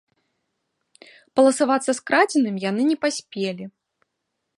Паласавацца 1.39 1.91
скрадзеным 1.99 2.55
яны 2.69 2.81
не 2.89 2.97
паспелі. 3.05 3.63